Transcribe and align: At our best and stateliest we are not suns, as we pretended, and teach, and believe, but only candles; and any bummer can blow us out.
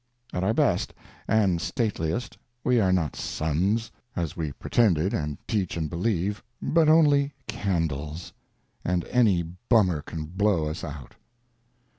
At 0.33 0.43
our 0.43 0.55
best 0.55 0.95
and 1.27 1.61
stateliest 1.61 2.35
we 2.63 2.79
are 2.79 2.91
not 2.91 3.15
suns, 3.15 3.91
as 4.15 4.35
we 4.35 4.51
pretended, 4.51 5.13
and 5.13 5.37
teach, 5.47 5.77
and 5.77 5.91
believe, 5.91 6.41
but 6.59 6.89
only 6.89 7.35
candles; 7.47 8.33
and 8.83 9.03
any 9.11 9.43
bummer 9.43 10.01
can 10.01 10.25
blow 10.25 10.65
us 10.67 10.83
out. 10.83 11.13